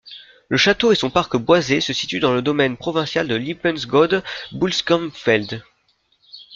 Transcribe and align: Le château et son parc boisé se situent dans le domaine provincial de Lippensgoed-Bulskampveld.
Le 0.49 0.57
château 0.57 0.91
et 0.91 0.95
son 0.95 1.11
parc 1.11 1.37
boisé 1.37 1.79
se 1.79 1.93
situent 1.93 2.19
dans 2.21 2.33
le 2.33 2.41
domaine 2.41 2.75
provincial 2.75 3.27
de 3.27 3.35
Lippensgoed-Bulskampveld. 3.35 5.61